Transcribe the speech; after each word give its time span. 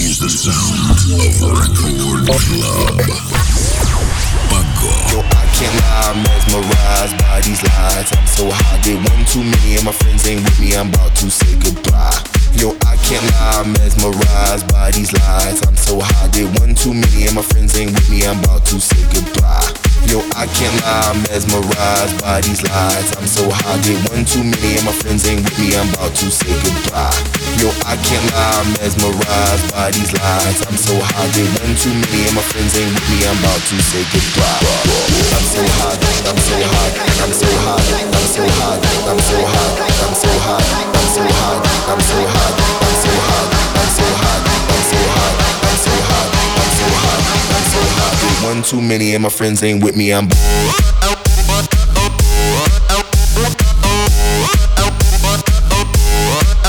is 0.00 0.18
the 0.18 0.28
sound 0.28 0.90
of 1.22 1.38
Record 1.54 2.26
Club. 2.26 2.98
Yo, 5.10 5.20
I 5.22 5.46
can't 5.54 5.76
lie, 5.86 6.14
mesmerized 6.18 7.16
by 7.18 7.40
these 7.40 7.62
lights. 7.62 8.10
I'm 8.16 8.26
so 8.26 8.50
high, 8.50 8.80
did 8.82 8.98
one 8.98 9.24
too 9.26 9.44
many, 9.44 9.76
and 9.76 9.84
my 9.84 9.92
friends 9.92 10.26
ain't 10.26 10.42
with 10.42 10.58
me. 10.58 10.74
I'm 10.74 10.88
about 10.88 11.14
to 11.16 11.30
say 11.30 11.54
goodbye. 11.58 12.18
Yo, 12.58 12.74
I 12.86 12.96
can't 13.06 13.24
lie, 13.38 13.62
mesmerized 13.78 14.66
by 14.72 14.90
these 14.90 15.12
lights. 15.12 15.66
I'm 15.66 15.76
so 15.76 16.00
high, 16.00 16.28
did 16.28 16.50
one 16.58 16.74
too 16.74 16.94
many, 16.94 17.26
and 17.26 17.34
my 17.34 17.42
friends 17.42 17.78
ain't 17.78 17.92
with 17.92 18.10
me. 18.10 18.26
I'm 18.26 18.42
about 18.42 18.66
to 18.66 18.80
say 18.80 19.02
goodbye. 19.14 19.93
Yo, 20.10 20.20
I 20.36 20.46
can't 20.46 20.74
lie, 20.84 21.10
I'm 21.10 21.18
mesmerized 21.28 22.20
by 22.20 22.40
these 22.40 22.62
lies. 22.68 23.08
I'm 23.16 23.26
so 23.26 23.48
high, 23.50 23.80
get 23.82 23.98
one 24.10 24.24
too 24.24 24.44
many, 24.44 24.76
and 24.76 24.84
my 24.84 24.92
friends 24.92 25.26
ain't 25.26 25.42
with 25.42 25.56
me. 25.58 25.74
I'm 25.74 25.88
about 25.94 26.14
to 26.14 26.30
say 26.30 26.52
goodbye. 26.62 27.14
Yo, 27.58 27.72
I 27.88 27.96
can't 27.96 28.26
lie, 28.34 28.54
I'm 28.60 28.68
mesmerized 28.78 29.64
by 29.72 29.90
these 29.90 30.12
lies. 30.12 30.58
I'm 30.68 30.76
so 30.76 30.94
high, 31.00 31.28
get 31.32 31.48
one 31.60 31.74
too 31.80 31.94
many, 31.94 32.28
and 32.28 32.34
my 32.36 32.44
friends 32.44 32.76
ain't 32.76 32.92
with 32.92 33.06
me. 33.10 33.24
I'm 33.24 33.38
about 33.40 33.60
to 33.64 33.76
say 33.80 34.02
goodbye. 34.12 34.60
I'm 35.34 35.46
so 35.48 35.62
high, 35.82 35.96
I'm 36.28 36.38
so 36.38 36.56
high, 36.62 36.92
I'm 37.24 37.32
so 37.32 37.48
high, 37.64 37.80
I'm 38.12 38.28
so 38.28 38.44
high, 38.44 38.78
I'm 39.08 39.20
so 39.24 39.38
high, 39.40 39.84
I'm 40.04 40.14
so 40.14 40.30
high, 40.44 40.64
I'm 40.84 41.08
so 41.14 41.22
high, 41.24 41.64
I'm 41.88 42.00
so 42.00 42.18
high, 42.28 42.54
I'm 42.54 42.96
so 43.02 43.43
one 48.44 48.62
too 48.62 48.80
many, 48.80 49.14
and 49.14 49.22
my 49.22 49.28
friends 49.28 49.62
ain't 49.62 49.82
with 49.82 49.96
me. 49.96 50.12
I'm 50.12 50.28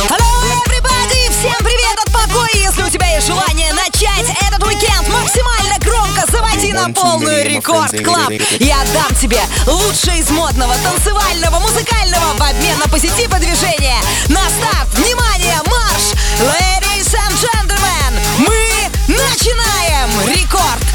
Hello, 0.08 0.32
everybody! 0.66 1.30
Всем 1.30 1.60
привет 1.64 2.00
от 2.06 2.12
Пако! 2.12 2.46
И 2.54 2.60
Если 2.60 2.82
у 2.82 2.90
тебя 2.90 3.08
есть 3.14 3.28
желание 3.28 3.72
начать 3.74 4.28
этот 4.48 4.64
уикенд 4.64 5.08
максимально 5.10 5.78
громко, 5.80 6.26
заводи 6.32 6.74
на 6.74 6.90
полную 6.90 7.46
рекорд 7.46 7.92
клаб. 8.04 8.32
Я 8.60 8.78
дам 8.94 9.14
тебе 9.20 9.42
лучшее 9.68 10.20
из 10.20 10.30
модного, 10.30 10.76
танцевального, 10.84 11.60
музыкального 11.60 12.34
в 12.38 12.42
обмен 12.42 12.78
на 12.80 12.88
позитив 12.88 13.34
и 13.36 13.40
движение. 13.40 14.00
На 14.30 14.42
старт! 14.50 14.90
Внимание! 14.94 15.60
Марш! 15.66 16.16
Ladies 16.40 17.14
and 17.14 17.36
gentlemen, 17.38 18.14
мы 18.40 18.90
начинаем! 19.08 20.10
Рекорд! 20.28 20.95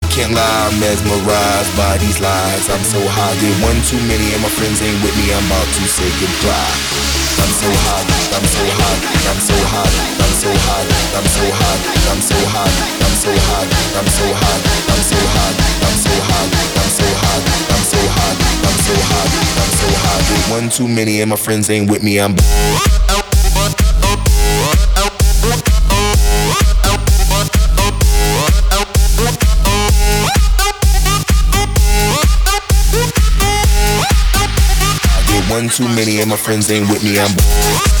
can't 0.11 0.35
lie, 0.35 0.67
I'm 0.67 0.75
mesmerized 0.79 1.71
by 1.79 1.95
these 2.03 2.19
lights. 2.19 2.67
I'm 2.67 2.83
so 2.83 2.99
high, 2.99 3.31
did 3.39 3.55
one 3.63 3.79
too 3.87 3.99
many, 4.11 4.35
and 4.35 4.43
my 4.43 4.51
friends 4.51 4.83
ain't 4.83 4.99
with 4.99 5.15
me. 5.15 5.31
I'm 5.31 5.45
about 5.47 5.63
to 5.63 5.83
say 5.87 6.07
goodbye. 6.19 6.75
I'm 7.39 7.51
so 7.55 7.69
high, 7.71 8.03
I'm 8.35 8.43
so 8.43 8.63
high, 8.75 8.99
I'm 9.31 9.39
so 9.39 9.55
high, 9.71 9.87
I'm 10.19 10.35
so 10.35 10.51
high, 10.51 10.83
I'm 11.15 11.27
so 11.31 11.43
high, 11.47 11.79
I'm 12.11 12.19
so 12.19 12.35
high, 12.43 12.71
I'm 12.99 13.15
so 13.15 13.31
high, 13.31 13.71
I'm 13.95 14.07
so 14.11 14.27
high, 14.35 14.59
I'm 14.83 14.99
so 14.99 15.17
high, 15.31 15.55
I'm 15.79 15.95
so 15.95 16.11
high, 16.27 16.51
I'm 16.75 16.91
so 16.91 17.07
high, 17.15 17.39
I'm 17.71 17.83
so 17.87 18.01
high, 18.11 18.35
I'm 18.67 18.77
so 18.83 18.95
high, 19.07 19.31
I'm 19.31 19.71
so 19.79 19.87
high. 19.95 20.21
Did 20.27 20.43
one 20.51 20.67
too 20.69 20.87
many, 20.91 21.21
and 21.21 21.29
my 21.29 21.39
friends 21.39 21.69
ain't 21.69 21.89
with 21.89 22.03
me. 22.03 22.19
I'm 22.19 22.35
one 35.61 35.69
too 35.69 35.87
many, 35.95 36.19
and 36.19 36.29
my 36.29 36.35
friends 36.35 36.71
ain't 36.71 36.89
with 36.89 37.03
me. 37.03 37.19
I'm 37.19 37.29
I'm 37.29 38.00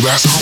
That's 0.00 0.33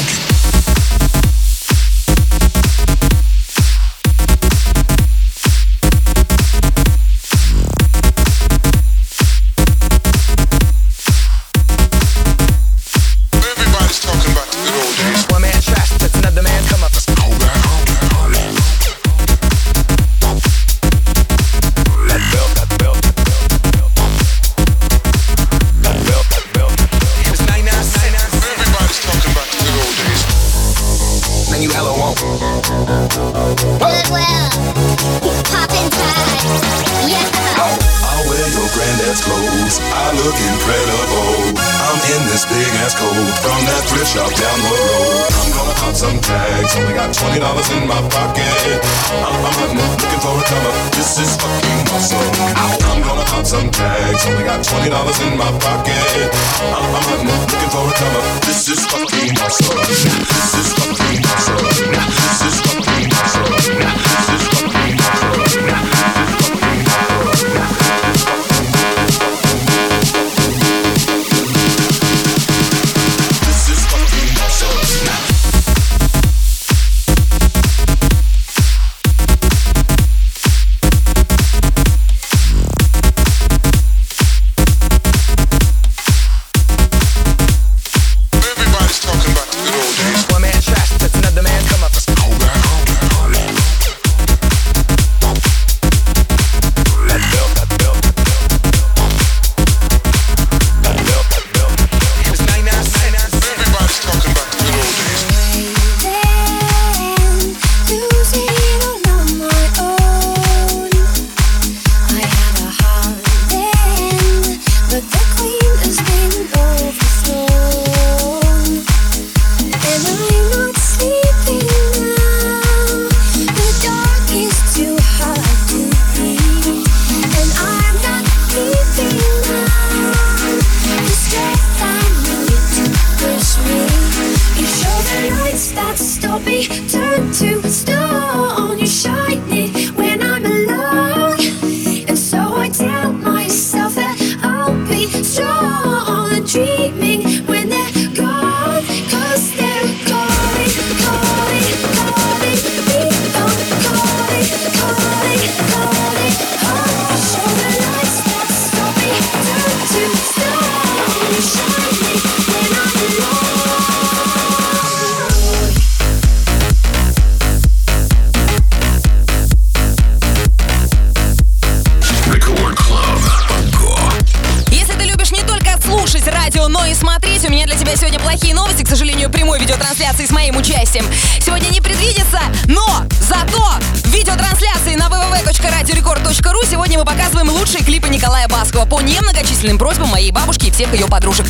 всех 190.72 190.92
ее 190.94 191.06
подружек. 191.06 191.46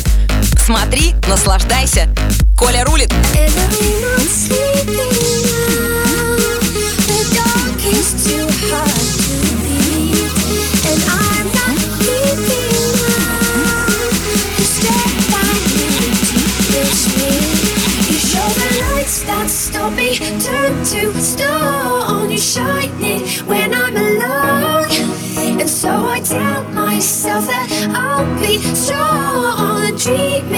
Смотри, 0.65 1.15
наслаждайся. 1.27 2.09
Коля 2.57 2.83
рулит. 2.85 3.13
That 19.27 19.49
stole 19.49 19.91
me, 19.91 20.17
turned 20.17 20.85
to 20.87 21.13
stone. 21.21 22.29
You 22.29 22.37
shine 22.37 22.91
it 22.99 23.41
when 23.47 23.73
I'm 23.73 23.95
alone, 23.95 25.61
and 25.61 25.69
so 25.69 25.89
I 26.07 26.19
tell. 26.19 26.52
So 28.71 28.95
on 28.95 29.81
the 29.81 29.99
tree. 29.99 30.52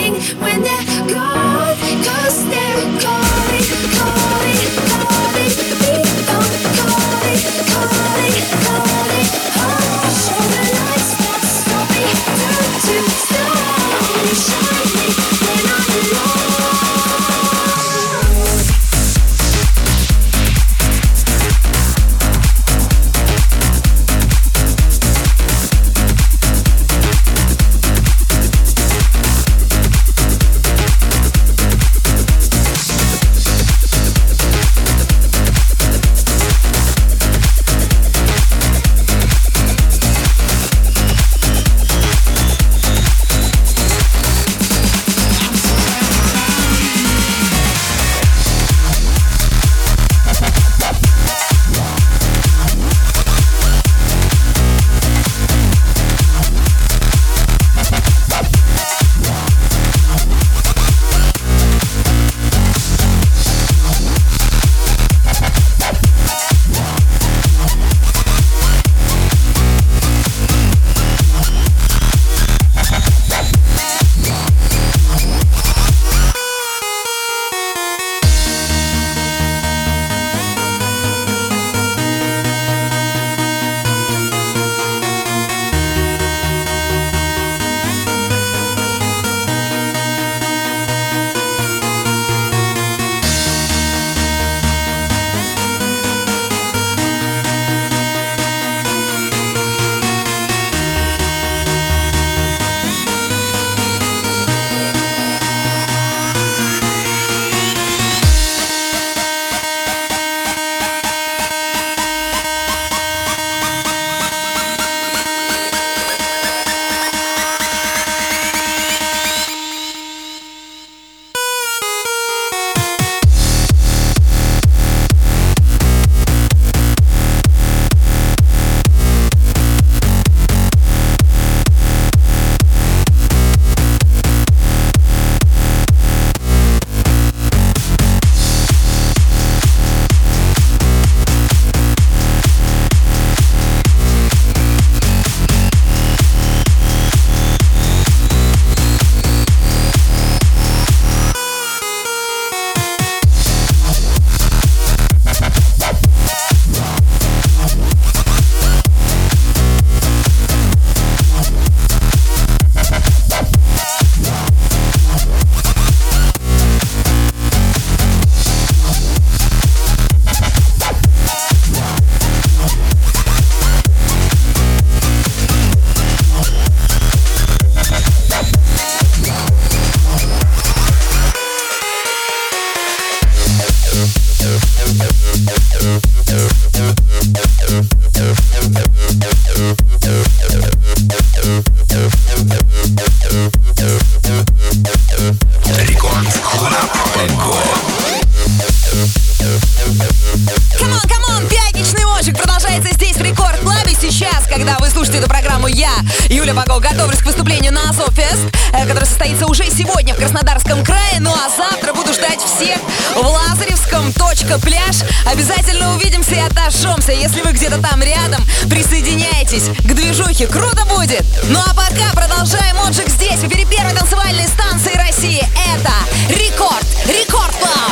где-то 217.66 217.82
там 217.82 218.02
рядом. 218.02 218.46
Присоединяйтесь 218.70 219.70
к 219.80 219.94
движухе, 219.94 220.48
круто 220.48 220.86
будет! 220.86 221.26
Ну 221.46 221.60
а 221.60 221.74
пока 221.74 222.12
продолжаем 222.14 222.78
отжиг 222.80 223.10
здесь, 223.10 223.40
в 223.40 223.48
эфире 223.48 223.66
первой 223.66 223.94
танцевальной 223.94 224.48
станции 224.48 224.96
России. 224.96 225.44
Это 225.74 225.94
Рекорд, 226.30 226.86
Рекорд 227.08 227.56
Клаб! 227.56 227.92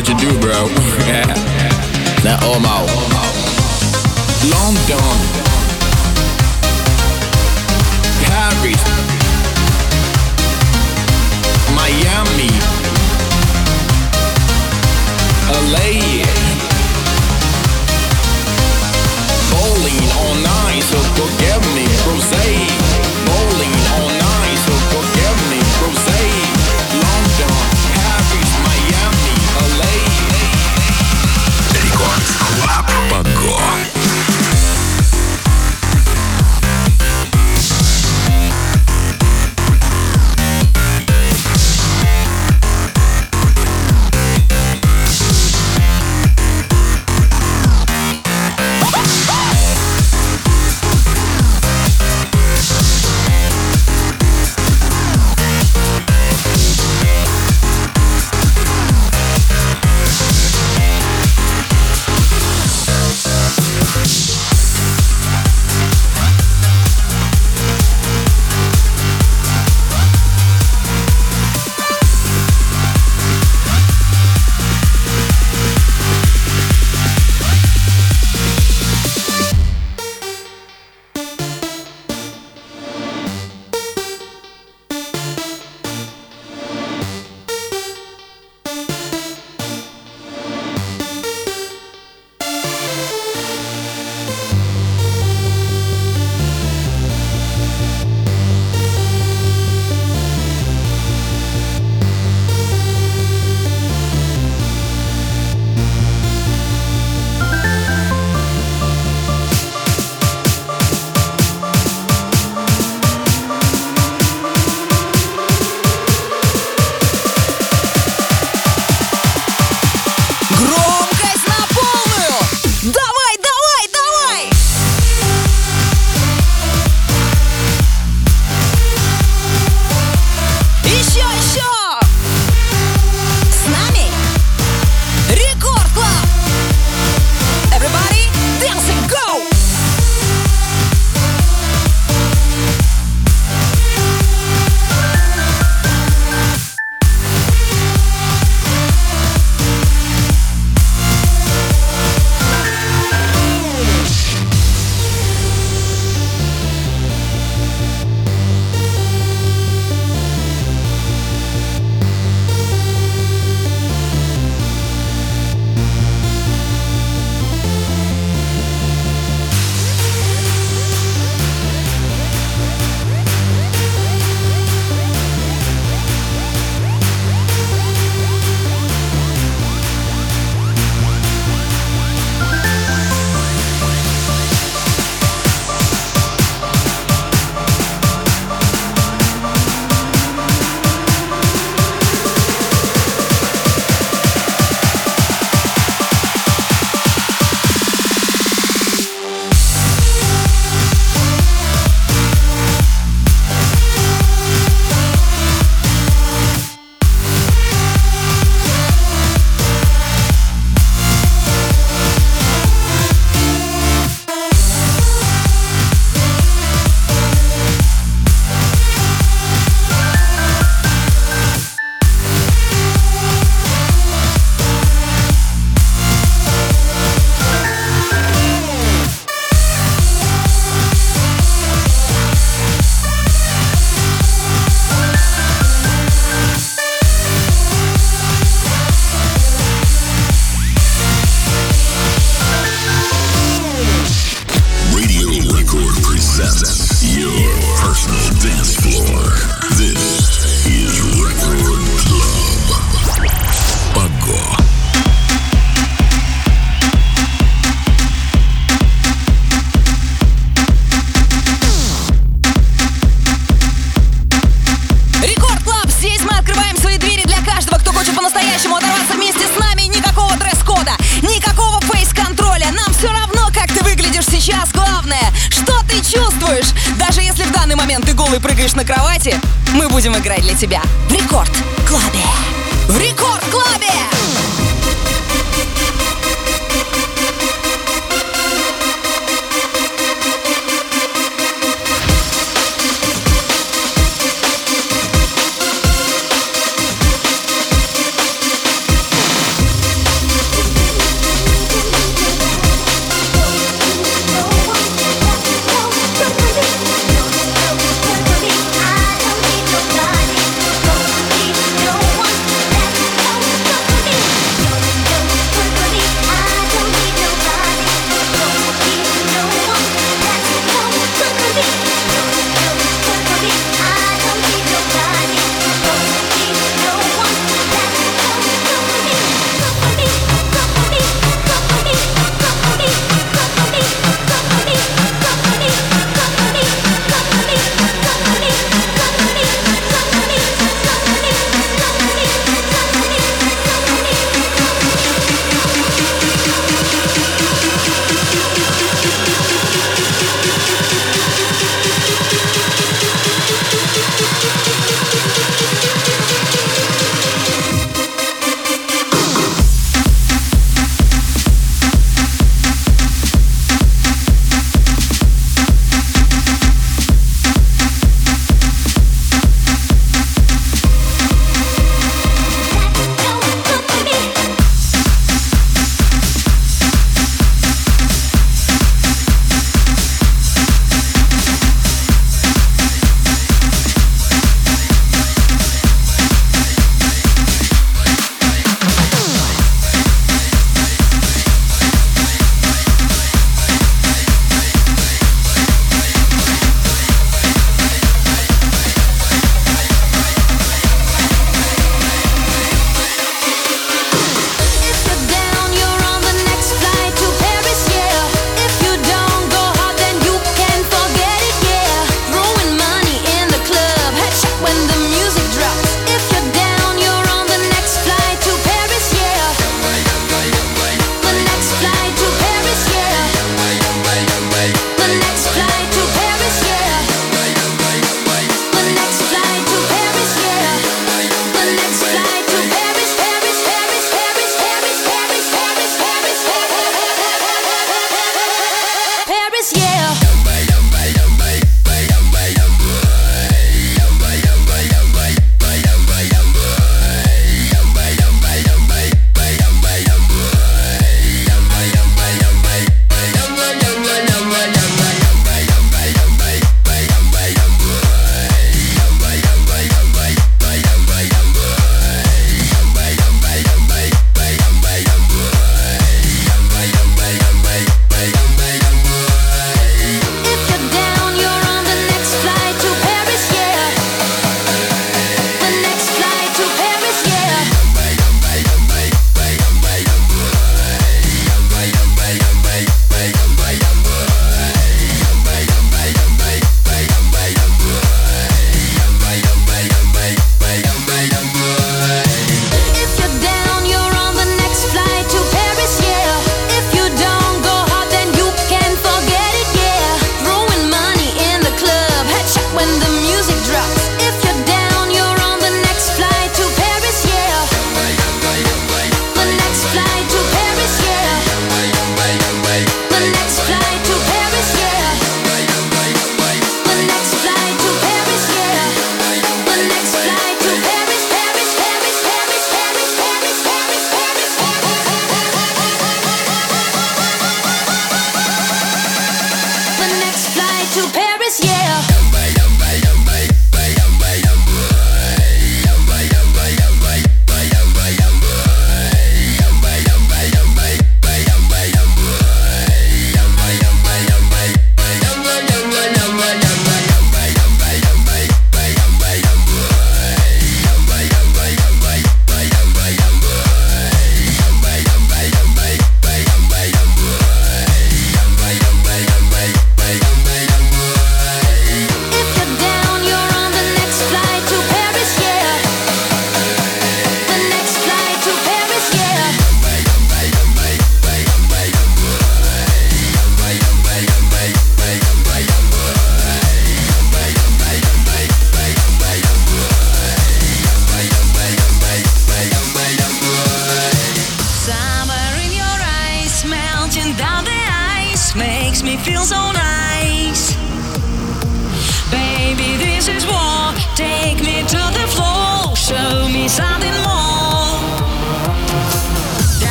What 0.00 0.08
you 0.08 0.30
do, 0.30 0.40
bro. 0.40 0.50
Yeah. 1.10 1.26
That 2.22 2.42
all 2.44 2.64
out. 2.64 2.88
London. 4.50 5.39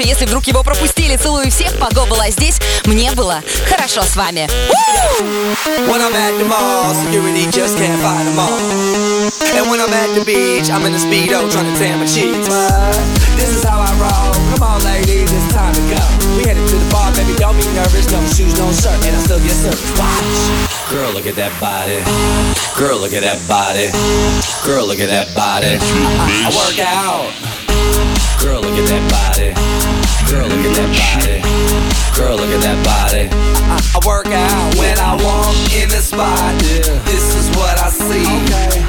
даже 0.00 0.08
если 0.08 0.24
вдруг 0.24 0.46
его 0.46 0.62
пропустили. 0.62 1.16
Целую 1.16 1.50
всех, 1.50 1.78
Паго 1.78 2.06
была 2.06 2.30
здесь. 2.30 2.58
Мне 2.86 3.12
было 3.12 3.42
хорошо 3.68 4.02
с 4.02 4.16
вами. 4.16 4.48
When 5.88 6.00
I'm 6.00 6.14
at 6.14 6.38
the 6.38 6.44
mall, 6.44 6.94
security 6.94 7.44
just 7.50 7.76
can't 7.76 8.00
find 8.00 8.26
them 8.26 8.38
all. 8.38 9.30
And 9.56 9.68
when 9.68 9.80
I'm 9.80 9.92
at 9.92 10.14
the 10.14 10.24
beach, 10.24 10.70
I'm 10.70 10.86
in 10.86 10.94
a 10.94 10.98
speedo 10.98 11.50
trying 11.50 11.72
to 11.72 11.78
tan 11.78 11.98
my 11.98 12.06
cheeks. 12.06 12.48
But 12.48 12.96
this 13.36 13.50
is 13.50 13.64
how 13.64 13.80
I 13.80 13.92
roll. 14.00 14.32
Come 14.54 14.62
on, 14.62 14.82
ladies, 14.84 15.30
it's 15.32 15.52
time 15.52 15.74
to 15.74 15.80
go. 15.92 16.00
We 16.36 16.44
headed 16.44 16.66
to 16.68 16.76
the 16.76 16.90
bar, 16.90 17.12
baby, 17.12 17.34
don't 17.36 17.56
be 17.56 17.66
nervous. 17.74 18.10
No 18.10 18.20
shoes, 18.26 18.56
no 18.56 18.72
shirt, 18.72 18.96
and 19.04 19.16
I 19.16 19.20
still 19.20 19.40
get 19.40 19.52
service. 19.52 19.84
Watch. 19.98 20.70
Girl, 20.90 21.12
look 21.12 21.26
at 21.26 21.36
that 21.36 21.52
body. 21.60 22.00
Girl, 22.78 22.98
look 22.98 23.12
at 23.12 23.22
that 23.22 23.40
body. 23.46 23.90
Girl, 24.64 24.86
look 24.86 25.00
at 25.00 25.08
that 25.08 25.34
body. 25.34 25.76
I, 25.76 26.46
I 26.46 26.56
work 26.56 26.78
out. 26.80 27.59
Girl, 28.40 28.62
look 28.62 28.72
at 28.72 28.88
that 28.88 29.04
body. 29.12 29.52
Girl, 30.32 30.48
look 30.48 30.64
at 30.64 30.72
that 30.72 30.88
body. 30.96 31.44
Girl, 32.16 32.36
look 32.40 32.48
at 32.48 32.62
that 32.64 32.80
body. 32.80 33.28
I, 33.68 34.00
work 34.08 34.32
out 34.32 34.74
when 34.80 34.96
I 34.96 35.12
walk 35.20 35.52
in 35.76 35.92
the 35.92 36.00
spot. 36.00 36.56
This 37.04 37.36
is 37.36 37.52
what 37.52 37.76
I 37.76 37.92
see. 37.92 38.24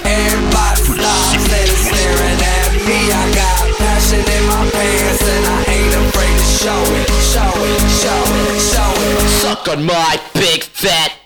Everybody 0.07 0.79
stops 0.87 1.51
and 1.51 1.67
is 1.67 1.83
staring 1.83 2.39
at 2.39 2.71
me. 2.87 3.11
I 3.11 3.23
got 3.35 3.59
passion 3.75 4.23
in 4.23 4.43
my 4.47 4.63
pants 4.71 5.19
and 5.19 5.43
I 5.43 5.59
ain't 5.67 5.95
afraid 5.99 6.31
to 6.31 6.47
show 6.47 6.81
it, 6.95 7.11
show 7.27 7.51
it, 7.51 7.81
show 7.99 8.23
it, 8.47 8.55
show 8.55 8.91
it. 9.03 9.19
Suck 9.43 9.67
on 9.67 9.83
my 9.83 10.15
big 10.33 10.63
fat 10.63 11.21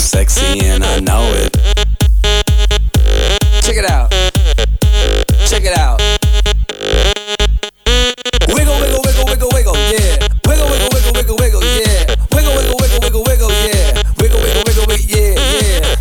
sexy 0.00 0.66
and 0.66 0.82
I 0.82 1.00
know 1.00 1.32
it. 1.34 1.47
Check 3.68 3.76
it 3.76 3.90
out. 3.90 4.10
Check 5.46 5.62
it 5.62 5.76
out. 5.76 6.00
Wiggle, 8.48 8.80
wiggle, 8.80 9.02
wiggle, 9.04 9.26
wiggle, 9.28 9.50
wiggle, 9.52 9.76
yeah. 9.92 10.16
Wiggle, 10.48 10.70
wiggle, 10.72 10.88
wiggle, 10.88 11.12
wiggle, 11.12 11.36
wiggle, 11.36 11.62
yeah. 11.76 12.16
Wiggle, 12.32 12.56
wiggle, 12.56 12.76
wiggle, 12.80 13.00
wiggle, 13.02 13.24
wiggle, 13.28 13.52
yeah. 13.68 14.02
Wiggle, 14.16 14.40
wiggle, 14.40 14.64
wiggle, 14.64 14.96
yeah, 15.04 15.36
yeah. 15.36 15.96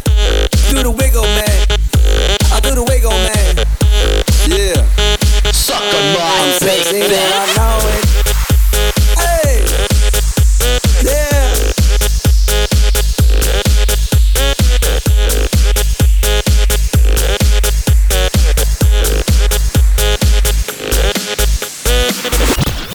Do 0.71 0.81
the 0.81 0.91
wiggle, 0.95 1.23
man. 1.23 1.67
I 2.55 2.61
do 2.63 2.71
the 2.73 2.85
wiggle, 2.87 3.11
man. 3.11 3.57
Yeah. 4.47 5.51
Sucker, 5.51 6.01
my 6.15 6.57
baby. 6.61 7.46